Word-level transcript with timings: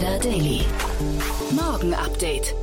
Insider 0.00 0.18
Daily. 0.18 0.62
Morgen 1.50 1.92
Update. 1.92 2.54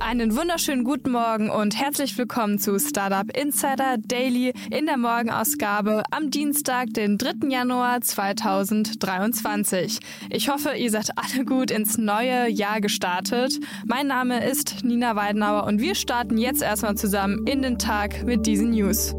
Einen 0.00 0.36
wunderschönen 0.36 0.82
guten 0.82 1.12
Morgen 1.12 1.48
und 1.48 1.80
herzlich 1.80 2.18
willkommen 2.18 2.58
zu 2.58 2.80
Startup 2.80 3.30
Insider 3.36 3.96
Daily 3.98 4.52
in 4.72 4.86
der 4.86 4.96
Morgenausgabe 4.96 6.02
am 6.10 6.30
Dienstag, 6.30 6.92
den 6.92 7.16
3. 7.16 7.48
Januar 7.48 8.00
2023. 8.00 10.00
Ich 10.30 10.48
hoffe, 10.48 10.70
ihr 10.70 10.90
seid 10.90 11.10
alle 11.16 11.44
gut 11.44 11.70
ins 11.70 11.96
neue 11.96 12.50
Jahr 12.50 12.80
gestartet. 12.80 13.60
Mein 13.86 14.08
Name 14.08 14.44
ist 14.44 14.82
Nina 14.82 15.14
Weidenauer 15.14 15.68
und 15.68 15.80
wir 15.80 15.94
starten 15.94 16.38
jetzt 16.38 16.60
erstmal 16.60 16.96
zusammen 16.96 17.46
in 17.46 17.62
den 17.62 17.78
Tag 17.78 18.24
mit 18.24 18.46
diesen 18.46 18.70
News. 18.70 19.14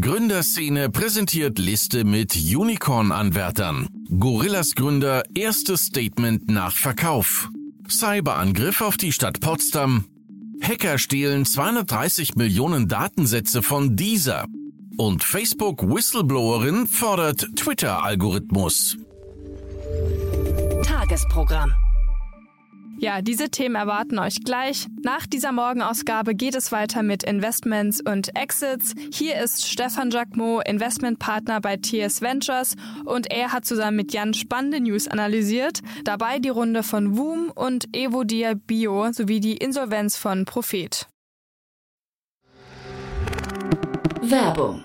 Gründerszene 0.00 0.90
präsentiert 0.90 1.58
Liste 1.58 2.04
mit 2.04 2.36
Unicorn-Anwärtern. 2.36 3.88
Gorillas 4.18 4.74
Gründer 4.74 5.22
erstes 5.34 5.86
Statement 5.86 6.48
nach 6.48 6.76
Verkauf. 6.76 7.48
Cyberangriff 7.88 8.80
auf 8.80 8.96
die 8.96 9.12
Stadt 9.12 9.40
Potsdam. 9.40 10.04
Hacker 10.62 10.98
stehlen 10.98 11.44
230 11.44 12.36
Millionen 12.36 12.86
Datensätze 12.86 13.62
von 13.62 13.96
dieser. 13.96 14.46
Und 14.96 15.24
Facebook 15.24 15.82
Whistleblowerin 15.82 16.86
fordert 16.86 17.46
Twitter-Algorithmus. 17.56 18.96
Tagesprogramm. 20.82 21.72
Ja, 23.00 23.22
diese 23.22 23.48
Themen 23.48 23.76
erwarten 23.76 24.18
euch 24.18 24.42
gleich. 24.42 24.88
Nach 25.02 25.24
dieser 25.24 25.52
Morgenausgabe 25.52 26.34
geht 26.34 26.56
es 26.56 26.72
weiter 26.72 27.04
mit 27.04 27.22
Investments 27.22 28.00
und 28.00 28.34
Exits. 28.36 28.92
Hier 29.12 29.40
ist 29.40 29.68
Stefan 29.68 30.10
Jacquemot, 30.10 30.66
Investmentpartner 30.66 31.60
bei 31.60 31.76
TS 31.76 32.22
Ventures 32.22 32.74
und 33.04 33.30
er 33.30 33.52
hat 33.52 33.64
zusammen 33.64 33.98
mit 33.98 34.12
Jan 34.12 34.34
spannende 34.34 34.80
News 34.80 35.06
analysiert. 35.06 35.78
Dabei 36.02 36.40
die 36.40 36.48
Runde 36.48 36.82
von 36.82 37.16
Woom 37.16 37.52
und 37.54 37.96
Evodia 37.96 38.54
Bio 38.54 39.12
sowie 39.12 39.38
die 39.38 39.56
Insolvenz 39.56 40.16
von 40.16 40.44
Prophet. 40.44 41.06
Werbung. 44.22 44.84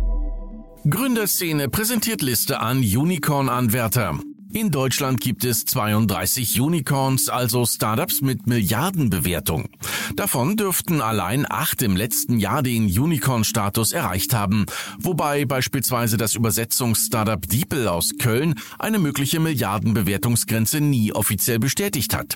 Gründerszene 0.83 1.67
präsentiert 1.69 2.21
Liste 2.21 2.59
an 2.59 2.77
Unicorn-Anwärter. 2.79 4.30
In 4.53 4.69
Deutschland 4.69 5.21
gibt 5.21 5.45
es 5.45 5.63
32 5.63 6.59
Unicorns, 6.59 7.29
also 7.29 7.65
Startups 7.65 8.21
mit 8.21 8.47
Milliardenbewertung. 8.47 9.69
Davon 10.17 10.57
dürften 10.57 10.99
allein 10.99 11.45
acht 11.49 11.81
im 11.81 11.95
letzten 11.95 12.37
Jahr 12.37 12.61
den 12.61 12.83
Unicorn-Status 12.85 13.93
erreicht 13.93 14.33
haben, 14.33 14.65
wobei 14.99 15.45
beispielsweise 15.45 16.17
das 16.17 16.35
Übersetzungs-Startup 16.35 17.41
Diepel 17.47 17.87
aus 17.87 18.11
Köln 18.19 18.55
eine 18.77 18.99
mögliche 18.99 19.39
Milliardenbewertungsgrenze 19.39 20.81
nie 20.81 21.13
offiziell 21.13 21.59
bestätigt 21.59 22.13
hat. 22.13 22.35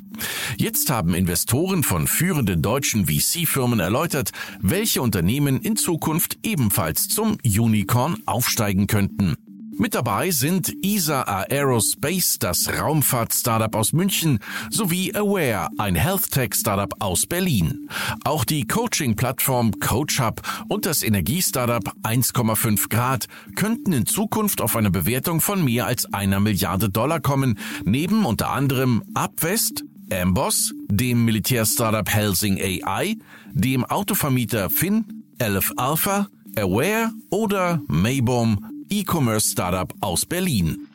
Jetzt 0.57 0.89
haben 0.89 1.13
Investoren 1.15 1.83
von 1.83 2.07
führenden 2.07 2.61
deutschen 2.61 3.07
VC-Firmen 3.07 3.81
erläutert, 3.81 4.31
welche 4.61 5.01
Unternehmen 5.01 5.59
in 5.59 5.75
Zukunft 5.75 6.37
ebenfalls 6.43 7.09
zum 7.09 7.37
Unicorn 7.43 8.17
aufsteigen 8.25 8.87
könnten. 8.87 9.35
Mit 9.77 9.93
dabei 9.93 10.31
sind 10.31 10.73
ESA 10.83 11.23
Aerospace, 11.23 12.39
das 12.39 12.69
Raumfahrt-Startup 12.79 13.75
aus 13.75 13.91
München, 13.91 14.39
sowie 14.69 15.13
Aware, 15.13 15.67
ein 15.77 15.95
Health-Tech-Startup 15.95 16.93
aus 16.99 17.25
Berlin. 17.25 17.89
Auch 18.23 18.45
die 18.45 18.65
Coaching-Plattform 18.67 19.79
CoachHub 19.81 20.41
und 20.69 20.85
das 20.85 21.03
Energiestartup 21.03 21.93
1,5 22.03 22.87
Grad 22.89 23.27
könnten 23.55 23.91
in 23.91 24.05
Zukunft 24.05 24.61
auf 24.61 24.77
eine 24.77 24.91
Bewertung 24.91 25.41
von 25.41 25.63
mehr 25.63 25.87
als 25.87 26.11
einer 26.13 26.39
Milliarde 26.39 26.89
Dollar 26.89 27.19
kommen, 27.19 27.59
neben 27.83 28.25
unter 28.25 28.51
anderem 28.51 29.03
Upwest, 29.13 29.83
Amboss, 30.09 30.73
dem 30.87 31.25
Militärstartup 31.25 32.09
Helsing 32.09 32.61
AI, 32.61 33.17
dem 33.51 33.83
Autovermieter 33.83 34.69
Finn, 34.69 35.23
Elf 35.37 35.73
Alpha, 35.75 36.27
Aware 36.55 37.11
oder 37.29 37.81
Maybom, 37.87 38.74
E-Commerce-Startup 38.89 39.93
aus 40.01 40.25
Berlin. 40.25 40.87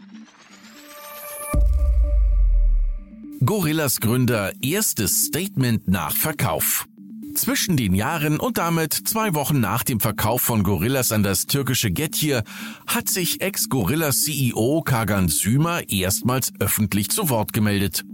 Gorillas 3.44 4.00
Gründer 4.00 4.52
erstes 4.62 5.26
Statement 5.26 5.88
nach 5.88 6.14
Verkauf. 6.14 6.86
Zwischen 7.34 7.76
den 7.76 7.94
Jahren 7.94 8.38
und 8.38 8.58
damit 8.58 8.92
zwei 8.92 9.34
Wochen 9.34 9.60
nach 9.60 9.82
dem 9.82 10.00
Verkauf 10.00 10.42
von 10.42 10.62
Gorillas 10.62 11.12
an 11.12 11.22
das 11.22 11.46
türkische 11.46 11.90
Getir 11.90 12.42
hat 12.86 13.08
sich 13.08 13.40
Ex-Gorillas-CEO 13.40 14.82
Kagan 14.82 15.28
Sümer 15.28 15.88
erstmals 15.88 16.52
öffentlich 16.58 17.10
zu 17.10 17.28
Wort 17.28 17.52
gemeldet. 17.52 18.04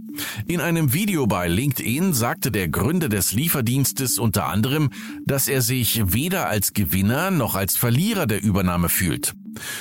In 0.47 0.61
einem 0.61 0.93
Video 0.93 1.27
bei 1.27 1.47
LinkedIn 1.47 2.13
sagte 2.13 2.51
der 2.51 2.69
Gründer 2.69 3.09
des 3.09 3.33
Lieferdienstes 3.33 4.17
unter 4.17 4.47
anderem, 4.47 4.89
dass 5.25 5.47
er 5.47 5.61
sich 5.61 6.13
weder 6.13 6.47
als 6.47 6.73
Gewinner 6.73 7.31
noch 7.31 7.55
als 7.55 7.75
Verlierer 7.75 8.27
der 8.27 8.43
Übernahme 8.43 8.89
fühlt. 8.89 9.35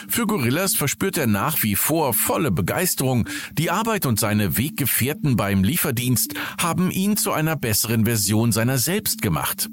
Für 0.09 0.27
Gorillas 0.27 0.75
verspürt 0.75 1.19
er 1.19 1.27
nach 1.27 1.63
wie 1.63 1.77
vor 1.77 2.15
volle 2.15 2.51
Begeisterung. 2.51 3.29
Die 3.53 3.71
Arbeit 3.71 4.07
und 4.07 4.21
seine 4.21 4.57
Weggefährten 4.57 5.37
beim 5.37 5.63
Lieferdienst 5.63 6.35
haben 6.59 6.91
ihn 6.91 7.17
zu 7.17 7.33
einer 7.33 7.57
besseren 7.57 8.05
Version 8.05 8.53
seiner 8.53 8.79
selbst 8.79 9.23
gemacht. 9.23 9.69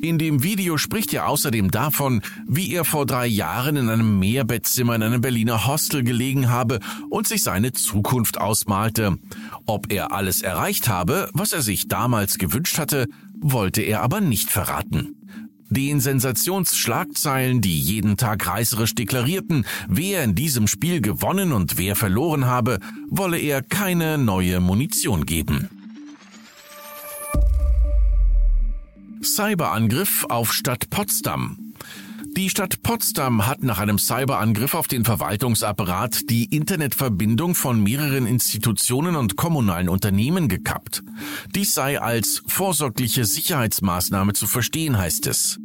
In 0.00 0.16
dem 0.16 0.42
Video 0.42 0.78
spricht 0.78 1.12
er 1.12 1.28
außerdem 1.28 1.70
davon, 1.70 2.22
wie 2.48 2.72
er 2.72 2.84
vor 2.84 3.04
drei 3.04 3.26
Jahren 3.26 3.76
in 3.76 3.90
einem 3.90 4.18
Mehrbettzimmer 4.18 4.94
in 4.94 5.02
einem 5.02 5.20
Berliner 5.20 5.66
Hostel 5.66 6.02
gelegen 6.02 6.48
habe 6.48 6.80
und 7.10 7.28
sich 7.28 7.42
seine 7.42 7.72
Zukunft 7.72 8.40
ausmalte. 8.40 9.18
Ob 9.66 9.92
er 9.92 10.12
alles 10.12 10.40
erreicht 10.40 10.88
habe, 10.88 11.28
was 11.34 11.52
er 11.52 11.60
sich 11.60 11.88
damals 11.88 12.38
gewünscht 12.38 12.78
hatte, 12.78 13.08
wollte 13.40 13.82
er 13.82 14.00
aber 14.00 14.22
nicht 14.22 14.50
verraten. 14.50 15.19
Den 15.70 16.00
Sensationsschlagzeilen, 16.00 17.60
die 17.60 17.78
jeden 17.78 18.16
Tag 18.16 18.46
reißerisch 18.46 18.96
deklarierten, 18.96 19.64
wer 19.88 20.24
in 20.24 20.34
diesem 20.34 20.66
Spiel 20.66 21.00
gewonnen 21.00 21.52
und 21.52 21.78
wer 21.78 21.94
verloren 21.94 22.46
habe, 22.46 22.80
wolle 23.08 23.38
er 23.38 23.62
keine 23.62 24.18
neue 24.18 24.58
Munition 24.58 25.26
geben. 25.26 25.68
Cyberangriff 29.22 30.26
auf 30.28 30.52
Stadt 30.52 30.90
Potsdam. 30.90 31.69
Die 32.40 32.48
Stadt 32.48 32.82
Potsdam 32.82 33.46
hat 33.46 33.62
nach 33.62 33.80
einem 33.80 33.98
Cyberangriff 33.98 34.74
auf 34.74 34.88
den 34.88 35.04
Verwaltungsapparat 35.04 36.30
die 36.30 36.46
Internetverbindung 36.46 37.54
von 37.54 37.82
mehreren 37.82 38.26
Institutionen 38.26 39.14
und 39.14 39.36
kommunalen 39.36 39.90
Unternehmen 39.90 40.48
gekappt. 40.48 41.02
Dies 41.54 41.74
sei 41.74 42.00
als 42.00 42.42
vorsorgliche 42.46 43.26
Sicherheitsmaßnahme 43.26 44.32
zu 44.32 44.46
verstehen, 44.46 44.96
heißt 44.96 45.26
es. 45.26 45.58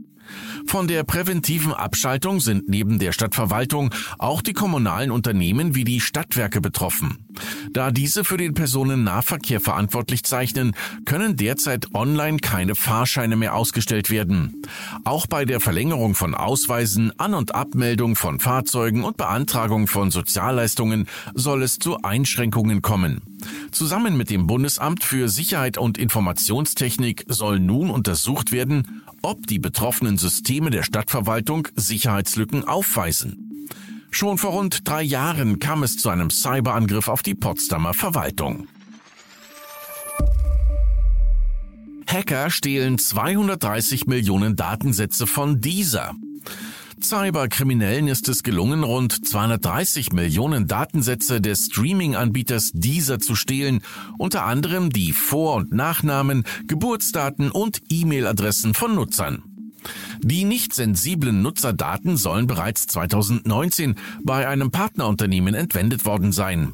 Von 0.68 0.88
der 0.88 1.04
präventiven 1.04 1.74
Abschaltung 1.74 2.40
sind 2.40 2.68
neben 2.68 3.00
der 3.00 3.12
Stadtverwaltung 3.12 3.94
auch 4.18 4.42
die 4.42 4.54
kommunalen 4.54 5.12
Unternehmen 5.12 5.76
wie 5.76 5.84
die 5.84 6.02
Stadtwerke 6.02 6.60
betroffen. 6.60 7.26
Da 7.72 7.92
diese 7.92 8.24
für 8.24 8.38
den 8.38 8.54
Personennahverkehr 8.54 9.60
verantwortlich 9.60 10.24
zeichnen, 10.24 10.76
können 11.06 11.36
derzeit 11.36 11.94
online 11.94 12.38
keine 12.38 12.76
Fahrscheine 12.76 13.36
mehr 13.36 13.56
ausgestellt 13.56 14.10
werden. 14.10 14.64
Auch 15.04 15.28
bei 15.28 15.46
der 15.46 15.60
Verlängerung 15.60 16.16
von 16.16 16.34
Ausweisen, 16.34 17.12
An- 17.20 17.34
und 17.34 17.54
Abmeldung 17.54 18.16
von 18.16 18.40
Fahrzeugen 18.40 19.04
und 19.04 19.18
Beantragung 19.18 19.88
von 19.88 20.12
Sozialleistungen 20.12 21.08
soll 21.34 21.64
es 21.64 21.78
zu 21.78 22.02
Einschränkungen 22.02 22.82
kommen. 22.82 23.22
Zusammen 23.72 24.18
mit 24.18 24.30
dem 24.30 24.48
Bundesamt 24.48 25.04
für 25.04 25.30
Sicherheit 25.30 25.78
und 25.78 25.98
Informationstechnik 25.98 27.26
soll 27.28 27.60
nun 27.60 27.90
untersucht 27.90 28.52
werden, 28.52 29.04
ob 29.26 29.48
die 29.48 29.58
betroffenen 29.58 30.20
Systeme 30.20 30.70
der 30.70 30.84
Stadtverwaltung 30.84 31.68
Sicherheitslücken 31.76 32.64
aufweisen. 32.64 33.68
Schon 34.12 34.38
vor 34.38 34.52
rund 34.52 34.88
drei 34.88 35.02
Jahren 35.02 35.58
kam 35.58 35.82
es 35.82 35.98
zu 35.98 36.10
einem 36.10 36.30
Cyberangriff 36.30 37.08
auf 37.08 37.24
die 37.24 37.34
Potsdamer 37.34 37.96
Verwaltung. 37.96 38.68
Hacker 42.08 42.52
stehlen 42.52 43.00
230 43.00 44.06
Millionen 44.06 44.56
Datensätze 44.56 45.26
von 45.26 45.60
dieser. 45.60 46.14
Cyberkriminellen 47.02 48.08
ist 48.08 48.30
es 48.30 48.44
gelungen, 48.44 48.84
rund 48.84 49.28
230 49.28 50.14
Millionen 50.14 50.68
Datensätze 50.68 51.42
des 51.42 51.66
Streaming-Anbieters 51.66 52.72
Deezer 52.74 53.20
zu 53.20 53.36
stehlen, 53.36 53.82
unter 54.18 54.46
anderem 54.46 54.90
die 54.90 55.12
Vor- 55.12 55.56
und 55.56 55.74
Nachnamen, 55.74 56.44
Geburtsdaten 56.68 57.52
und 57.52 57.82
E-Mail-Adressen 57.90 58.74
von 58.74 58.96
Nutzern. 58.96 59.44
Die 60.20 60.46
nicht 60.46 60.74
sensiblen 60.74 61.42
Nutzerdaten 61.42 62.18
sollen 62.18 62.48
bereits 62.48 62.88
2019 62.88 63.96
bei 64.24 64.48
einem 64.48 64.72
Partnerunternehmen 64.72 65.54
entwendet 65.54 66.06
worden 66.06 66.32
sein. 66.32 66.74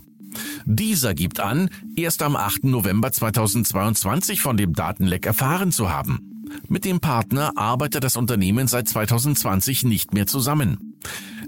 Dieser 0.66 1.14
gibt 1.14 1.40
an, 1.40 1.70
erst 1.96 2.22
am 2.22 2.36
8. 2.36 2.66
November 2.66 3.12
2022 3.12 4.40
von 4.40 4.56
dem 4.56 4.74
Datenleck 4.74 5.26
erfahren 5.26 5.72
zu 5.72 5.90
haben. 5.90 6.31
Mit 6.68 6.86
dem 6.86 7.00
Partner 7.00 7.52
arbeitet 7.56 8.04
das 8.04 8.18
Unternehmen 8.18 8.68
seit 8.68 8.88
2020 8.88 9.84
nicht 9.84 10.14
mehr 10.14 10.28
zusammen. 10.28 10.96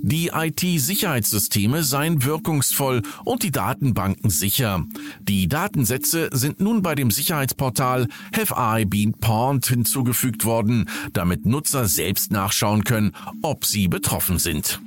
Die 0.05 0.31
IT-Sicherheitssysteme 0.33 1.81
seien 1.83 2.25
wirkungsvoll 2.25 3.03
und 3.23 3.41
die 3.41 3.51
Datenbanken 3.51 4.29
sicher. 4.29 4.85
Die 5.21 5.47
Datensätze 5.47 6.29
sind 6.33 6.59
nun 6.59 6.81
bei 6.81 6.93
dem 6.93 7.09
Sicherheitsportal 7.09 8.07
Have 8.35 8.53
I 8.57 8.83
Been 8.83 9.13
Pawned 9.13 9.65
hinzugefügt 9.65 10.43
worden, 10.43 10.89
damit 11.13 11.45
Nutzer 11.45 11.87
selbst 11.87 12.33
nachschauen 12.33 12.83
können, 12.83 13.13
ob 13.41 13.65
sie 13.65 13.87
betroffen 13.87 14.39
sind. 14.39 14.81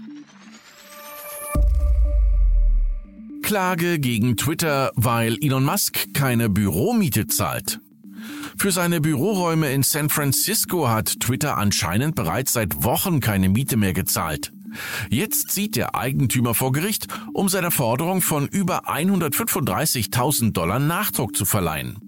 Klage 3.43 4.01
gegen 4.01 4.37
Twitter, 4.37 4.91
weil 4.97 5.39
Elon 5.41 5.65
Musk 5.65 6.13
keine 6.13 6.51
Büromiete 6.51 7.27
zahlt. 7.27 7.81
Für 8.59 8.73
seine 8.73 9.01
Büroräume 9.01 9.71
in 9.73 9.83
San 9.83 10.09
Francisco 10.09 10.89
hat 10.89 11.21
Twitter 11.21 11.59
anscheinend 11.59 12.15
bereits 12.15 12.55
seit 12.55 12.83
Wochen 12.83 13.21
keine 13.21 13.49
Miete 13.49 13.77
mehr 13.77 13.93
gezahlt. 13.93 14.53
Jetzt 15.11 15.51
zieht 15.51 15.77
der 15.77 15.95
Eigentümer 15.95 16.55
vor 16.55 16.73
Gericht, 16.73 17.07
um 17.33 17.49
seiner 17.49 17.71
Forderung 17.71 18.23
von 18.23 18.47
über 18.49 18.89
135.000 18.89 20.53
Dollar 20.53 20.79
Nachdruck 20.79 21.37
zu 21.37 21.45
verleihen. 21.45 21.99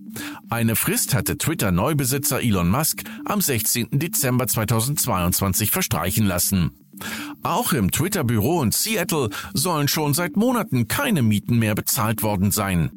Eine 0.49 0.75
Frist 0.75 1.15
hatte 1.15 1.39
Twitter-Neubesitzer 1.39 2.41
Elon 2.41 2.71
Musk 2.71 3.05
am 3.25 3.41
16. 3.41 3.89
Dezember 3.93 4.47
2022 4.47 5.71
verstreichen 5.71 6.27
lassen. 6.27 6.73
Auch 7.43 7.73
im 7.73 7.91
Twitter-Büro 7.91 8.63
in 8.63 8.73
Seattle 8.73 9.31
sollen 9.55 9.87
schon 9.87 10.15
seit 10.15 10.37
Monaten 10.37 10.89
keine 10.89 11.23
Mieten 11.23 11.59
mehr 11.59 11.75
bezahlt 11.75 12.23
worden 12.23 12.51
sein. 12.51 12.91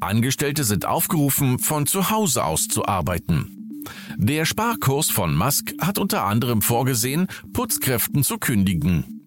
Angestellte 0.00 0.64
sind 0.64 0.84
aufgerufen, 0.86 1.58
von 1.58 1.86
zu 1.86 2.10
Hause 2.10 2.44
aus 2.44 2.68
zu 2.68 2.86
arbeiten. 2.86 3.80
Der 4.16 4.44
Sparkurs 4.44 5.10
von 5.10 5.34
Musk 5.34 5.72
hat 5.80 5.98
unter 5.98 6.24
anderem 6.24 6.62
vorgesehen, 6.62 7.26
Putzkräften 7.52 8.22
zu 8.22 8.38
kündigen. 8.38 9.21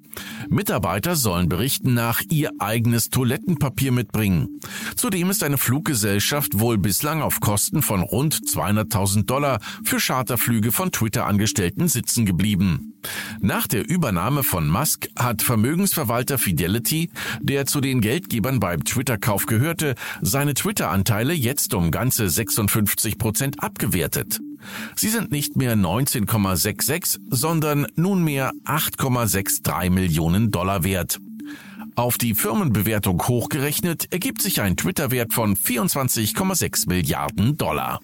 Mitarbeiter 0.50 1.16
sollen 1.16 1.50
berichten 1.50 1.94
nach 1.94 2.22
ihr 2.30 2.52
eigenes 2.60 3.10
Toilettenpapier 3.10 3.92
mitbringen. 3.92 4.60
Zudem 4.96 5.30
ist 5.30 5.44
eine 5.44 5.58
Fluggesellschaft 5.58 6.60
wohl 6.60 6.78
bislang 6.78 7.22
auf 7.22 7.40
Kosten 7.40 7.82
von 7.82 8.02
rund 8.02 8.36
200.000 8.36 9.26
Dollar 9.26 9.60
für 9.84 9.98
Charterflüge 9.98 10.72
von 10.72 10.92
Twitter-Angestellten 10.92 11.88
sitzen 11.88 12.26
geblieben. 12.26 12.94
Nach 13.40 13.68
der 13.68 13.88
Übernahme 13.88 14.44
von 14.44 14.68
Musk 14.68 15.08
hat 15.18 15.42
Vermögensverwalter 15.42 16.38
Fidelity, 16.38 17.10
der 17.42 17.66
zu 17.66 17.82
den 17.82 18.02
Geldgebern 18.02 18.60
beim 18.60 18.84
Twitter-Kauf 18.84 19.46
gehörte, 19.46 19.96
seine 20.22 20.54
Twitter-Anteile 20.54 21.34
jetzt 21.34 21.74
um 21.74 21.92
ganze 21.92 22.30
56 22.30 23.18
Prozent 23.18 23.62
abgewertet. 23.62 24.40
Sie 24.96 25.10
sind 25.10 25.32
nicht 25.32 25.58
mehr 25.58 25.76
19,66, 25.76 27.20
sondern 27.30 27.86
nunmehr 27.96 28.52
8,63 28.66 29.90
Millionen 29.90 30.05
Dollar 30.52 30.84
wert. 30.84 31.19
Auf 31.96 32.18
die 32.18 32.36
Firmenbewertung 32.36 33.22
hochgerechnet 33.28 34.12
ergibt 34.12 34.42
sich 34.42 34.62
ein 34.62 34.75
Twitter-Wert 34.75 35.34
von 35.34 35.56
24,6 35.56 36.90
Milliarden 36.90 37.57
Dollar. 37.57 38.02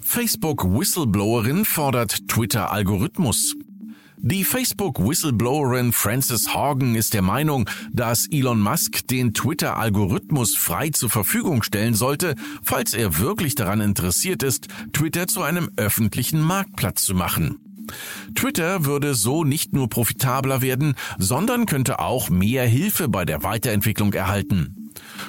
Facebook-Whistleblowerin 0.00 1.64
fordert 1.64 2.28
Twitter-Algorithmus. 2.28 3.54
Die 4.18 4.44
Facebook-Whistleblowerin 4.44 5.92
Frances 5.92 6.54
Horgan 6.54 6.94
ist 6.94 7.14
der 7.14 7.22
Meinung, 7.22 7.68
dass 7.92 8.28
Elon 8.30 8.60
Musk 8.60 9.06
den 9.08 9.34
Twitter-Algorithmus 9.34 10.54
frei 10.54 10.90
zur 10.90 11.10
Verfügung 11.10 11.62
stellen 11.62 11.94
sollte, 11.94 12.34
falls 12.62 12.94
er 12.94 13.18
wirklich 13.18 13.54
daran 13.54 13.80
interessiert 13.80 14.42
ist, 14.42 14.68
Twitter 14.92 15.28
zu 15.28 15.42
einem 15.42 15.70
öffentlichen 15.76 16.40
Marktplatz 16.40 17.04
zu 17.04 17.14
machen. 17.14 17.71
Twitter 18.34 18.84
würde 18.84 19.14
so 19.14 19.44
nicht 19.44 19.72
nur 19.72 19.88
profitabler 19.88 20.62
werden, 20.62 20.94
sondern 21.18 21.66
könnte 21.66 21.98
auch 21.98 22.30
mehr 22.30 22.66
Hilfe 22.66 23.08
bei 23.08 23.24
der 23.24 23.42
Weiterentwicklung 23.42 24.12
erhalten. 24.12 24.82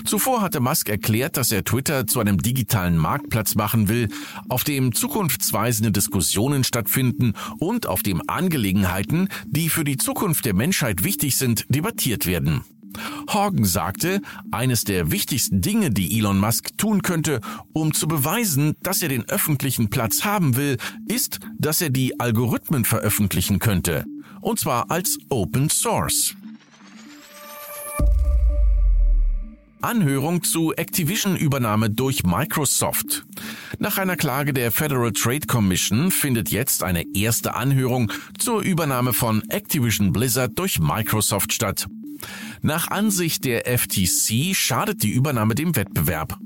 Zuvor 0.06 0.42
hatte 0.42 0.60
Musk 0.60 0.90
erklärt, 0.90 1.38
dass 1.38 1.52
er 1.52 1.64
Twitter 1.64 2.08
zu 2.08 2.20
einem 2.20 2.38
digitalen 2.38 2.98
Marktplatz 2.98 3.56
machen 3.56 3.88
will, 3.88 4.10
auf 4.50 4.64
dem 4.64 4.94
zukunftsweisende 4.94 5.92
Diskussionen 5.92 6.64
stattfinden 6.64 7.34
und 7.60 7.88
auf 7.88 8.04
dem 8.04 8.22
Angelegenheiten, 8.28 9.30
die 9.46 9.70
für 9.70 9.84
die 9.84 9.98
Zukunft 9.98 10.46
der 10.46 10.54
Menschheit 10.54 11.04
wichtig 11.04 11.38
sind, 11.38 11.66
debattiert 11.70 12.26
werden. 12.26 12.64
Horgan 13.30 13.66
sagte, 13.66 14.22
eines 14.52 14.84
der 14.84 15.12
wichtigsten 15.12 15.62
Dinge, 15.62 15.92
die 15.92 16.18
Elon 16.18 16.40
Musk 16.40 16.78
tun 16.78 17.02
könnte, 17.02 17.42
um 17.74 17.94
zu 17.94 18.08
beweisen, 18.08 18.76
dass 18.82 19.02
er 19.02 19.10
den 19.10 19.28
öffentlichen 19.30 19.90
Platz 19.90 20.24
haben 20.24 20.56
will, 20.56 20.78
ist, 21.08 21.40
dass 21.58 21.82
er 21.82 21.90
die 21.90 22.20
Algorithmen 22.20 22.86
veröffentlichen 22.86 23.60
könnte. 23.60 24.06
Und 24.42 24.60
zwar 24.60 24.92
als 24.92 25.18
Open 25.30 25.70
Source. 25.70 26.36
Anhörung 29.84 30.44
zu 30.44 30.74
Activision-Übernahme 30.74 31.90
durch 31.90 32.24
Microsoft. 32.24 33.26
Nach 33.80 33.98
einer 33.98 34.16
Klage 34.16 34.54
der 34.54 34.72
Federal 34.72 35.12
Trade 35.12 35.46
Commission 35.46 36.10
findet 36.10 36.52
jetzt 36.52 36.84
eine 36.84 37.04
erste 37.14 37.56
Anhörung 37.56 38.12
zur 38.38 38.62
Übernahme 38.62 39.12
von 39.12 39.44
Activision 39.50 40.14
Blizzard 40.14 40.58
durch 40.58 40.80
Microsoft 40.80 41.52
statt. 41.52 41.88
Nach 42.62 42.90
Ansicht 42.90 43.46
der 43.46 43.66
FTC 43.66 44.56
schadet 44.56 45.04
die 45.04 45.12
Übernahme 45.12 45.56
dem 45.56 45.76
Wettbewerb. 45.76 46.38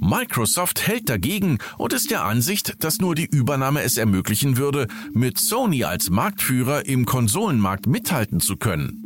Microsoft 0.00 0.86
hält 0.86 1.08
dagegen 1.08 1.58
und 1.78 1.92
ist 1.92 2.10
der 2.10 2.24
Ansicht, 2.24 2.84
dass 2.84 2.98
nur 2.98 3.14
die 3.14 3.26
Übernahme 3.26 3.82
es 3.82 3.96
ermöglichen 3.96 4.56
würde, 4.56 4.86
mit 5.12 5.38
Sony 5.38 5.84
als 5.84 6.10
Marktführer 6.10 6.86
im 6.86 7.06
Konsolenmarkt 7.06 7.86
mithalten 7.86 8.40
zu 8.40 8.56
können. 8.56 9.00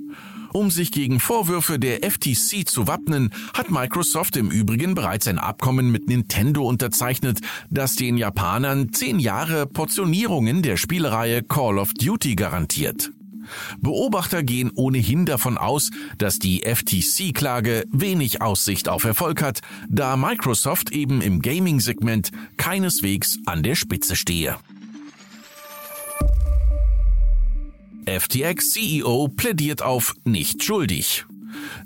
Um 0.53 0.71
sich 0.71 0.91
gegen 0.93 1.21
Vorwürfe 1.21 1.79
der 1.79 2.03
FTC 2.03 2.67
zu 2.67 2.87
wappnen, 2.87 3.31
hat 3.53 3.71
Microsoft 3.71 4.37
im 4.37 4.51
Übrigen 4.51 4.95
bereits 4.95 5.29
ein 5.29 5.39
Abkommen 5.39 5.93
mit 5.93 6.09
Nintendo 6.09 6.67
unterzeichnet, 6.67 7.41
das 7.71 7.97
den 7.97 8.17
Japanern 8.17 8.93
zehn 8.93 9.19
Jahre 9.19 9.67
Portionierungen 9.67 10.63
der 10.63 10.79
Spielereihe 10.79 11.43
Call 11.43 11.79
of 11.79 11.93
Duty 11.93 12.35
garantiert. 12.35 13.13
Beobachter 13.81 14.43
gehen 14.43 14.71
ohnehin 14.75 15.27
davon 15.27 15.59
aus, 15.59 15.91
dass 16.19 16.39
die 16.39 16.63
FTC-Klage 16.63 17.85
wenig 17.91 18.43
Aussicht 18.43 18.89
auf 18.89 19.05
Erfolg 19.05 19.43
hat, 19.43 19.61
da 19.89 20.17
Microsoft 20.17 20.91
eben 20.93 21.21
im 21.21 21.41
Gaming-Segment 21.41 22.31
keineswegs 22.57 23.39
an 23.47 23.63
der 23.63 23.75
Spitze 23.75 24.17
stehe. 24.17 24.57
FTX-CEO 28.07 29.29
plädiert 29.29 29.83
auf 29.83 30.15
nicht 30.25 30.65
schuldig. 30.65 31.27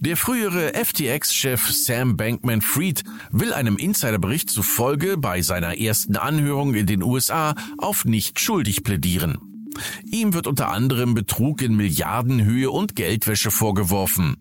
Der 0.01 0.17
frühere 0.17 0.73
FTX-Chef 0.75 1.71
Sam 1.71 2.17
Bankman-Fried 2.17 3.03
will 3.31 3.53
einem 3.53 3.77
Insiderbericht 3.77 4.51
zufolge 4.51 5.17
bei 5.17 5.43
seiner 5.43 5.79
ersten 5.79 6.17
Anhörung 6.17 6.75
in 6.75 6.87
den 6.87 7.03
USA 7.03 7.55
auf 7.79 8.05
nicht 8.05 8.41
schuldig 8.41 8.85
plädieren. 8.85 9.52
Ihm 10.05 10.35
wird 10.35 10.47
unter 10.47 10.71
anderem 10.71 11.15
Betrug 11.15 11.63
in 11.63 11.77
Milliardenhöhe 11.77 12.71
und 12.71 12.97
Geldwäsche 12.97 13.51
vorgeworfen. 13.51 14.37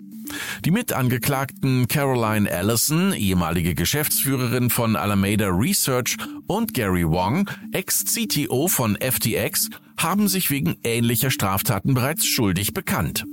Die 0.64 0.72
Mitangeklagten 0.72 1.88
Caroline 1.88 2.50
Allison, 2.50 3.14
ehemalige 3.14 3.76
Geschäftsführerin 3.76 4.70
von 4.70 4.96
Alameda 4.96 5.48
Research, 5.48 6.18
und 6.48 6.74
Gary 6.74 7.08
Wong, 7.08 7.50
Ex-CTO 7.72 8.68
von 8.68 8.98
FTX, 8.98 9.70
haben 10.04 10.28
sich 10.28 10.50
wegen 10.52 10.78
ähnlicher 10.84 11.32
Straftaten 11.32 11.94
bereits 11.94 12.26
schuldig 12.26 12.74
bekannt. 12.74 13.26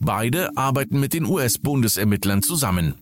Beide 0.00 0.56
arbeiten 0.56 1.00
mit 1.00 1.12
den 1.12 1.24
US-Bundesermittlern 1.24 2.42
zusammen. 2.42 2.94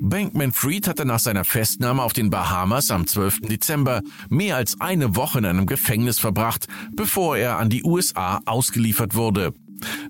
Bankman-Fried 0.00 0.86
hatte 0.88 1.04
nach 1.04 1.18
seiner 1.18 1.44
Festnahme 1.44 2.02
auf 2.02 2.12
den 2.12 2.30
Bahamas 2.30 2.90
am 2.90 3.06
12. 3.06 3.42
Dezember 3.42 4.02
mehr 4.28 4.56
als 4.56 4.80
eine 4.80 5.16
Woche 5.16 5.38
in 5.38 5.46
einem 5.46 5.66
Gefängnis 5.66 6.18
verbracht, 6.18 6.66
bevor 6.92 7.36
er 7.36 7.58
an 7.58 7.70
die 7.70 7.84
USA 7.84 8.40
ausgeliefert 8.44 9.14
wurde. 9.14 9.54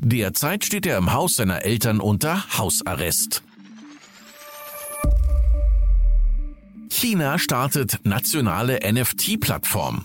Derzeit 0.01 0.65
steht 0.65 0.87
er 0.87 0.99
im 0.99 1.13
Haus 1.13 1.37
seiner 1.37 1.65
Eltern 1.65 2.01
unter 2.01 2.59
Hausarrest. 2.59 3.43
China 6.91 7.39
startet 7.39 8.01
nationale 8.05 8.81
NFT-Plattform. 8.85 10.05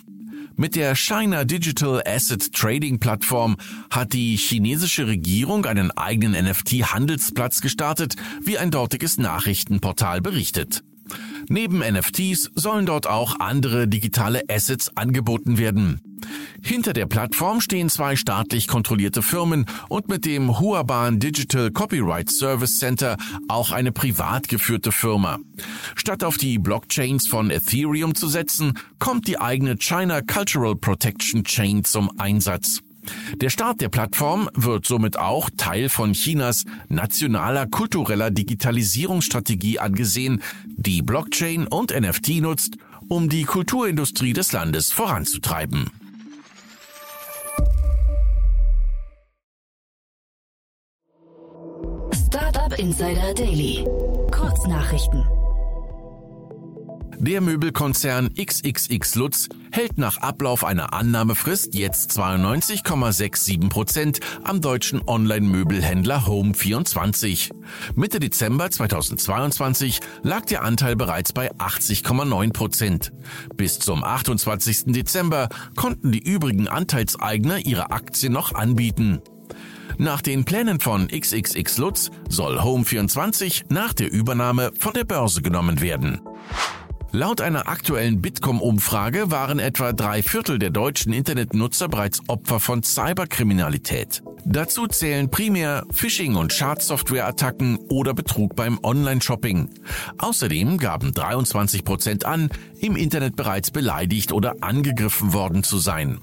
Mit 0.59 0.75
der 0.75 0.95
China 0.95 1.43
Digital 1.43 2.01
Asset 2.03 2.51
Trading 2.51 2.97
Plattform 2.97 3.57
hat 3.91 4.13
die 4.13 4.35
chinesische 4.35 5.05
Regierung 5.05 5.67
einen 5.67 5.91
eigenen 5.91 6.33
NFT-Handelsplatz 6.33 7.61
gestartet, 7.61 8.15
wie 8.41 8.57
ein 8.57 8.71
dortiges 8.71 9.19
Nachrichtenportal 9.19 10.19
berichtet. 10.19 10.83
Neben 11.49 11.79
NFTs 11.79 12.51
sollen 12.55 12.85
dort 12.85 13.07
auch 13.07 13.39
andere 13.39 13.87
digitale 13.87 14.41
Assets 14.49 14.95
angeboten 14.95 15.57
werden. 15.57 16.01
Hinter 16.61 16.93
der 16.93 17.05
Plattform 17.05 17.61
stehen 17.61 17.89
zwei 17.89 18.15
staatlich 18.15 18.67
kontrollierte 18.67 19.21
Firmen 19.21 19.65
und 19.87 20.09
mit 20.09 20.25
dem 20.25 20.59
Huaban 20.59 21.19
Digital 21.19 21.71
Copyright 21.71 22.29
Service 22.29 22.79
Center 22.79 23.17
auch 23.47 23.71
eine 23.71 23.91
privat 23.91 24.49
geführte 24.49 24.91
Firma. 24.91 25.39
Statt 25.95 26.23
auf 26.23 26.37
die 26.37 26.57
Blockchains 26.57 27.27
von 27.27 27.51
Ethereum 27.51 28.15
zu 28.15 28.27
setzen, 28.27 28.73
kommt 28.99 29.27
die 29.27 29.39
eigene 29.39 29.77
China 29.77 30.21
Cultural 30.21 30.75
Protection 30.75 31.43
Chain 31.43 31.83
zum 31.83 32.11
Einsatz. 32.19 32.81
Der 33.35 33.49
Start 33.49 33.81
der 33.81 33.89
Plattform 33.89 34.49
wird 34.53 34.85
somit 34.85 35.17
auch 35.17 35.49
Teil 35.57 35.89
von 35.89 36.13
Chinas 36.13 36.65
nationaler 36.89 37.67
kultureller 37.67 38.31
Digitalisierungsstrategie 38.31 39.79
angesehen, 39.79 40.41
die 40.65 41.01
Blockchain 41.01 41.67
und 41.67 41.91
NFT 41.97 42.41
nutzt, 42.41 42.77
um 43.07 43.29
die 43.29 43.43
Kulturindustrie 43.43 44.33
des 44.33 44.51
Landes 44.51 44.91
voranzutreiben. 44.91 45.89
Startup 52.13 52.77
Insider 52.77 53.33
Daily. 53.33 53.85
Kurznachrichten. 54.31 55.23
Der 57.19 57.41
Möbelkonzern 57.41 58.29
XXX 58.35 59.15
Lutz 59.15 59.49
hält 59.71 59.97
nach 59.97 60.17
Ablauf 60.17 60.63
einer 60.63 60.93
Annahmefrist 60.93 61.73
jetzt 61.73 62.11
92,67 62.11 63.69
Prozent 63.69 64.19
am 64.43 64.61
deutschen 64.61 65.01
Online-Möbelhändler 65.07 66.27
Home24. 66.27 67.49
Mitte 67.95 68.19
Dezember 68.19 68.69
2022 68.69 69.99
lag 70.21 70.45
der 70.45 70.63
Anteil 70.63 70.95
bereits 70.95 71.33
bei 71.33 71.51
80,9 71.53 72.53
Prozent. 72.53 73.11
Bis 73.55 73.79
zum 73.79 74.03
28. 74.03 74.93
Dezember 74.93 75.49
konnten 75.75 76.11
die 76.11 76.23
übrigen 76.23 76.67
Anteilseigner 76.67 77.65
ihre 77.65 77.89
Aktien 77.89 78.31
noch 78.31 78.53
anbieten. 78.53 79.21
Nach 79.97 80.21
den 80.21 80.45
Plänen 80.45 80.79
von 80.79 81.07
XXX 81.07 81.79
Lutz 81.79 82.11
soll 82.29 82.59
Home24 82.59 83.63
nach 83.69 83.93
der 83.93 84.11
Übernahme 84.11 84.71
von 84.77 84.93
der 84.93 85.03
Börse 85.03 85.41
genommen 85.41 85.81
werden. 85.81 86.21
Laut 87.17 87.41
einer 87.41 87.67
aktuellen 87.67 88.21
Bitkom-Umfrage 88.21 89.31
waren 89.31 89.57
etwa 89.57 89.91
drei 89.91 90.21
Viertel 90.21 90.59
der 90.59 90.69
deutschen 90.69 91.13
Internetnutzer 91.13 91.87
bereits 91.87 92.21
Opfer 92.27 92.59
von 92.59 92.83
Cyberkriminalität. 92.83 94.21
Dazu 94.45 94.85
zählen 94.85 95.31
primär 95.31 95.87
Phishing- 95.91 96.35
und 96.35 96.53
Schadsoftware-Attacken 96.53 97.77
oder 97.89 98.13
Betrug 98.13 98.55
beim 98.55 98.77
Online-Shopping. 98.83 99.67
Außerdem 100.19 100.77
gaben 100.77 101.11
23 101.11 101.83
Prozent 101.83 102.23
an, 102.23 102.51
im 102.81 102.95
Internet 102.95 103.35
bereits 103.35 103.71
beleidigt 103.71 104.31
oder 104.31 104.53
angegriffen 104.61 105.33
worden 105.33 105.63
zu 105.63 105.79
sein. 105.79 106.19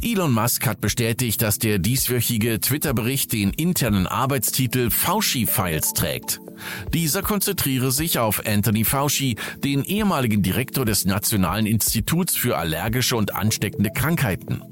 Elon 0.00 0.32
Musk 0.32 0.64
hat 0.68 0.80
bestätigt, 0.80 1.42
dass 1.42 1.58
der 1.58 1.80
dieswöchige 1.80 2.60
Twitter-Bericht 2.60 3.32
den 3.32 3.50
internen 3.50 4.06
Arbeitstitel 4.06 4.90
Fauci-Files 4.90 5.92
trägt. 5.92 6.38
Dieser 6.92 7.22
konzentriere 7.22 7.92
sich 7.92 8.18
auf 8.18 8.46
Anthony 8.46 8.84
Fauci, 8.84 9.36
den 9.62 9.84
ehemaligen 9.84 10.42
Direktor 10.42 10.84
des 10.84 11.04
Nationalen 11.04 11.66
Instituts 11.66 12.36
für 12.36 12.56
allergische 12.56 13.16
und 13.16 13.34
ansteckende 13.34 13.90
Krankheiten. 13.90 14.62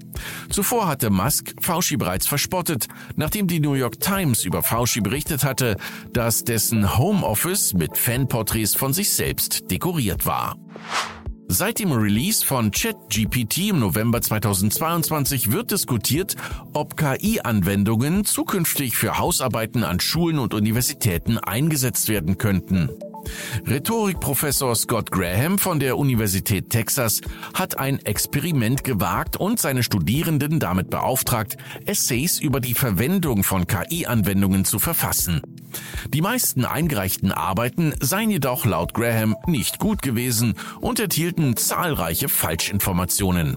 Zuvor 0.51 0.87
hatte 0.89 1.11
Musk 1.11 1.55
Fauci 1.61 1.97
bereits 1.97 2.27
verspottet, 2.27 2.89
nachdem 3.17 3.47
die 3.47 3.61
New 3.61 3.75
York 3.75 4.01
Times 4.01 4.45
über 4.45 4.63
Fauci 4.63 5.01
berichtet 5.01 5.45
hatte, 5.45 5.77
dass 6.13 6.45
dessen 6.45 6.99
Homeoffice 6.99 7.75
mit 7.75 7.97
Fanporträts 7.97 8.75
von 8.75 8.93
sich 8.93 9.13
selbst 9.13 9.71
dekoriert 9.71 10.27
war. 10.27 10.57
Seit 11.55 11.81
dem 11.81 11.93
Release 11.93 12.47
von 12.47 12.71
ChatGPT 12.71 13.69
im 13.69 13.81
November 13.81 14.23
2022 14.23 15.53
wird 15.53 15.71
diskutiert, 15.71 16.35
ob 16.73 16.97
KI-Anwendungen 16.97 18.25
zukünftig 18.25 18.97
für 18.97 19.19
Hausarbeiten 19.19 19.85
an 19.85 20.01
Schulen 20.01 20.39
und 20.39 20.55
Universitäten 20.55 21.37
eingesetzt 21.37 22.09
werden 22.09 22.39
könnten. 22.39 22.89
Rhetorikprofessor 23.67 24.75
Scott 24.75 25.11
Graham 25.11 25.59
von 25.59 25.79
der 25.79 25.99
Universität 25.99 26.71
Texas 26.71 27.21
hat 27.53 27.79
ein 27.79 27.99
Experiment 27.99 28.83
gewagt 28.83 29.37
und 29.37 29.61
seine 29.61 29.83
Studierenden 29.83 30.59
damit 30.59 30.89
beauftragt, 30.89 31.59
Essays 31.85 32.41
über 32.41 32.61
die 32.61 32.75
Verwendung 32.75 33.45
von 33.45 33.67
KI-Anwendungen 33.67 34.65
zu 34.65 34.79
verfassen. 34.79 35.43
Die 36.09 36.21
meisten 36.21 36.65
eingereichten 36.65 37.33
Arbeiten 37.33 37.95
seien 38.01 38.31
jedoch 38.31 38.65
laut 38.65 38.95
Graham 38.95 39.37
nicht 39.47 39.79
gut 39.79 40.03
gewesen 40.03 40.55
und 40.81 41.01
enthielten 41.01 41.57
zahlreiche 41.57 42.29
Falschinformationen. 42.29 43.57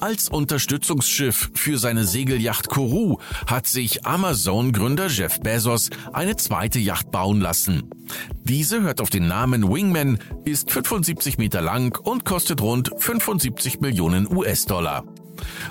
Als 0.00 0.30
Unterstützungsschiff 0.30 1.50
für 1.54 1.76
seine 1.76 2.04
Segelyacht 2.04 2.70
Kourou 2.70 3.18
hat 3.46 3.66
sich 3.66 4.06
Amazon-Gründer 4.06 5.08
Jeff 5.08 5.40
Bezos 5.40 5.90
eine 6.14 6.36
zweite 6.36 6.78
Yacht 6.78 7.10
bauen 7.10 7.42
lassen. 7.42 7.90
Diese 8.44 8.80
hört 8.80 9.02
auf 9.02 9.10
den 9.10 9.28
Namen 9.28 9.70
Wingman, 9.70 10.18
ist 10.46 10.70
75 10.70 11.36
Meter 11.36 11.60
lang 11.60 11.98
und 12.02 12.24
kostet 12.24 12.62
rund 12.62 12.90
75 12.96 13.80
Millionen 13.80 14.26
US-Dollar. 14.34 15.04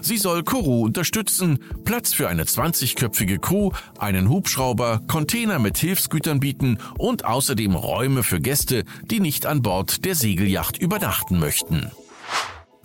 Sie 0.01 0.17
soll 0.17 0.43
Kourou 0.43 0.85
unterstützen, 0.85 1.59
Platz 1.85 2.13
für 2.13 2.29
eine 2.29 2.43
20-köpfige 2.43 3.39
Crew, 3.39 3.71
einen 3.97 4.29
Hubschrauber, 4.29 5.01
Container 5.07 5.59
mit 5.59 5.77
Hilfsgütern 5.77 6.39
bieten 6.39 6.77
und 6.97 7.25
außerdem 7.25 7.75
Räume 7.75 8.23
für 8.23 8.39
Gäste, 8.39 8.83
die 9.03 9.19
nicht 9.19 9.45
an 9.45 9.61
Bord 9.61 10.05
der 10.05 10.15
Segelyacht 10.15 10.77
übernachten 10.77 11.39
möchten. 11.39 11.91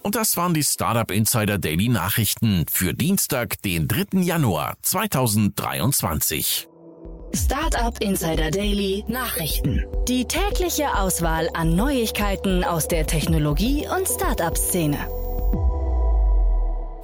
Und 0.02 0.16
das 0.16 0.36
waren 0.36 0.52
die 0.52 0.62
Startup 0.62 1.10
Insider 1.10 1.58
Daily 1.58 1.88
Nachrichten 1.88 2.66
für 2.70 2.92
Dienstag, 2.92 3.62
den 3.62 3.88
3. 3.88 4.20
Januar 4.20 4.76
2023. 4.82 6.68
Startup 7.34 7.98
Insider 8.00 8.50
Daily 8.50 9.02
Nachrichten. 9.08 9.84
Die 10.06 10.26
tägliche 10.26 10.94
Auswahl 10.96 11.48
an 11.54 11.74
Neuigkeiten 11.74 12.64
aus 12.64 12.86
der 12.86 13.06
Technologie- 13.06 13.88
und 13.88 14.06
Startup-Szene. 14.06 15.23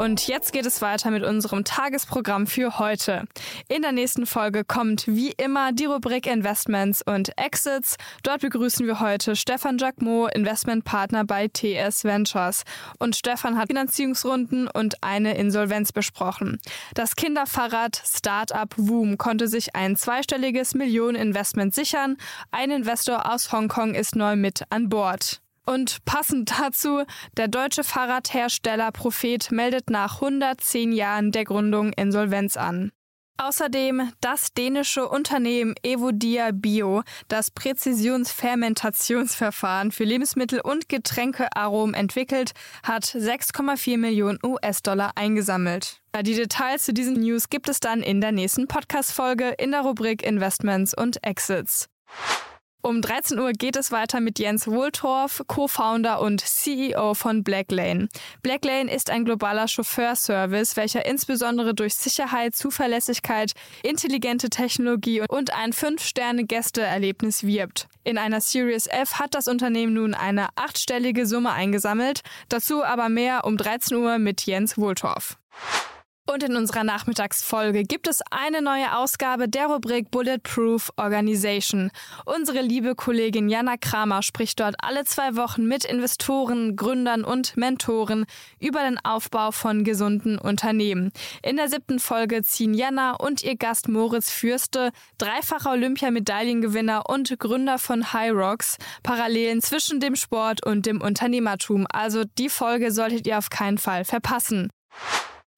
Und 0.01 0.27
jetzt 0.29 0.55
geht 0.55 0.65
es 0.65 0.81
weiter 0.81 1.11
mit 1.11 1.25
unserem 1.25 1.63
Tagesprogramm 1.63 2.47
für 2.47 2.79
heute. 2.79 3.25
In 3.69 3.83
der 3.83 3.93
nächsten 3.93 4.25
Folge 4.25 4.65
kommt 4.65 5.07
wie 5.07 5.33
immer 5.33 5.73
die 5.73 5.85
Rubrik 5.85 6.27
Investments 6.27 7.03
und 7.03 7.37
Exits. 7.37 7.97
Dort 8.23 8.41
begrüßen 8.41 8.87
wir 8.87 9.01
heute 9.01 9.37
Stefan 9.37 9.77
Jacquemot, 9.77 10.35
Investmentpartner 10.35 11.27
bei 11.27 11.49
TS 11.49 12.05
Ventures. 12.05 12.63
Und 12.99 13.15
Stefan 13.15 13.59
hat 13.59 13.67
Finanzierungsrunden 13.67 14.69
und 14.69 15.05
eine 15.05 15.37
Insolvenz 15.37 15.93
besprochen. 15.93 16.59
Das 16.95 17.15
Kinderfahrrad 17.15 18.03
Startup 18.03 18.73
Woom 18.79 19.19
konnte 19.19 19.49
sich 19.49 19.77
ein 19.77 19.97
zweistelliges 19.97 20.73
Millioneninvestment 20.73 21.75
sichern. 21.75 22.17
Ein 22.53 22.71
Investor 22.71 23.31
aus 23.31 23.53
Hongkong 23.53 23.93
ist 23.93 24.17
neu 24.17 24.35
mit 24.37 24.63
an 24.71 24.89
Bord. 24.89 25.43
Und 25.71 26.05
passend 26.05 26.53
dazu, 26.59 27.05
der 27.37 27.47
deutsche 27.47 27.85
Fahrradhersteller 27.85 28.91
Prophet 28.91 29.53
meldet 29.53 29.89
nach 29.89 30.17
110 30.17 30.91
Jahren 30.91 31.31
der 31.31 31.45
Gründung 31.45 31.93
Insolvenz 31.93 32.57
an. 32.57 32.91
Außerdem 33.39 34.11
das 34.21 34.53
dänische 34.53 35.09
Unternehmen 35.09 35.77
Evodia 35.85 36.51
Bio, 36.53 37.05
das 37.29 37.53
Präzisionsfermentationsverfahren 37.53 39.93
für 39.93 40.03
Lebensmittel 40.03 40.61
und 40.61 40.89
Getränkearomen 40.89 41.95
entwickelt, 41.95 42.51
hat 42.83 43.05
6,4 43.05 43.97
Millionen 43.97 44.41
US-Dollar 44.45 45.13
eingesammelt. 45.15 46.03
Die 46.21 46.35
Details 46.35 46.83
zu 46.83 46.93
diesen 46.93 47.21
News 47.21 47.49
gibt 47.49 47.69
es 47.69 47.79
dann 47.79 48.03
in 48.03 48.21
der 48.21 48.33
nächsten 48.33 48.67
Podcast-Folge 48.67 49.51
in 49.51 49.71
der 49.71 49.83
Rubrik 49.83 50.25
Investments 50.25 50.95
und 50.95 51.25
Exits. 51.25 51.89
Um 52.83 53.03
13 53.03 53.39
Uhr 53.39 53.53
geht 53.53 53.77
es 53.77 53.93
weiter 53.93 54.21
mit 54.21 54.39
Jens 54.39 54.67
Wohltorf, 54.67 55.43
Co-Founder 55.47 56.21
und 56.23 56.41
CEO 56.41 57.13
von 57.13 57.45
Blacklane. 57.45 58.09
Blacklane 58.43 58.91
ist 58.91 59.11
ein 59.11 59.27
globaler 59.27 59.69
Chauffeurservice, 59.69 60.77
welcher 60.77 61.05
insbesondere 61.05 61.75
durch 61.75 61.95
Sicherheit, 61.95 62.57
Zuverlässigkeit, 62.57 63.53
intelligente 63.83 64.49
Technologie 64.49 65.23
und 65.29 65.53
ein 65.53 65.73
5-Sterne-Gästeerlebnis 65.73 67.45
wirbt. 67.45 67.87
In 68.03 68.17
einer 68.17 68.41
Series 68.41 68.87
F 68.87 69.19
hat 69.19 69.35
das 69.35 69.47
Unternehmen 69.47 69.93
nun 69.93 70.15
eine 70.15 70.49
achtstellige 70.57 71.27
Summe 71.27 71.53
eingesammelt, 71.53 72.23
dazu 72.49 72.83
aber 72.83 73.11
mehr 73.11 73.45
um 73.45 73.59
13 73.59 73.95
Uhr 73.99 74.17
mit 74.17 74.47
Jens 74.47 74.79
Wohltorf. 74.79 75.37
Und 76.27 76.45
in 76.45 76.55
unserer 76.55 76.85
Nachmittagsfolge 76.85 77.83
gibt 77.83 78.07
es 78.07 78.21
eine 78.31 78.63
neue 78.63 78.97
Ausgabe 78.97 79.49
der 79.49 79.67
Rubrik 79.67 80.13
Bulletproof 80.13 80.93
Organization. 80.97 81.91
Unsere 82.25 82.61
liebe 82.61 82.95
Kollegin 82.95 83.49
Jana 83.49 83.77
Kramer 83.77 84.23
spricht 84.23 84.61
dort 84.61 84.77
alle 84.79 85.05
zwei 85.05 85.35
Wochen 85.35 85.67
mit 85.67 85.85
Investoren, 85.85 86.77
Gründern 86.77 87.25
und 87.25 87.57
Mentoren 87.57 88.27
über 88.61 88.83
den 88.85 88.99
Aufbau 89.05 89.51
von 89.51 89.83
gesunden 89.83 90.39
Unternehmen. 90.39 91.11
In 91.43 91.57
der 91.57 91.69
siebten 91.69 91.99
Folge 91.99 92.43
ziehen 92.45 92.75
Jana 92.75 93.15
und 93.15 93.43
ihr 93.43 93.57
Gast 93.57 93.89
Moritz 93.89 94.31
Fürste, 94.31 94.93
dreifacher 95.19 95.73
Olympiamedaillengewinner 95.73 97.11
und 97.11 97.41
Gründer 97.41 97.79
von 97.79 98.13
High 98.13 98.33
Rocks, 98.33 98.77
Parallelen 99.03 99.63
zwischen 99.63 99.99
dem 99.99 100.15
Sport 100.15 100.65
und 100.65 100.87
dem 100.87 101.01
Unternehmertum. 101.01 101.89
Also 101.91 102.23
die 102.39 102.51
Folge 102.51 102.93
solltet 102.93 103.27
ihr 103.27 103.39
auf 103.39 103.51
keinen 103.51 103.79
Fall 103.79 104.05
verpassen. 104.05 104.71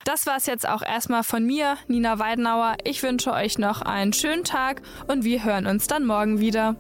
Das 0.04 0.26
war 0.26 0.36
es 0.36 0.46
jetzt 0.46 0.68
auch 0.68 0.82
erstmal 0.82 1.22
von 1.22 1.44
mir, 1.44 1.76
Nina 1.86 2.18
Weidenauer. 2.18 2.76
Ich 2.84 3.02
wünsche 3.02 3.32
euch 3.32 3.58
noch 3.58 3.82
einen 3.82 4.12
schönen 4.12 4.44
Tag 4.44 4.82
und 5.06 5.24
wir 5.24 5.44
hören 5.44 5.66
uns 5.66 5.86
dann 5.86 6.04
morgen 6.04 6.40
wieder. 6.40 6.76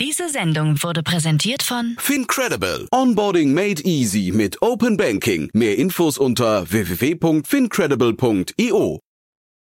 Diese 0.00 0.28
Sendung 0.28 0.80
wurde 0.84 1.02
präsentiert 1.02 1.64
von 1.64 1.96
Fincredible. 1.98 2.86
Onboarding 2.92 3.52
made 3.52 3.82
easy 3.82 4.30
mit 4.32 4.62
Open 4.62 4.96
Banking. 4.96 5.50
Mehr 5.52 5.76
Infos 5.76 6.18
unter 6.18 6.70
www.fincredible.io. 6.70 9.00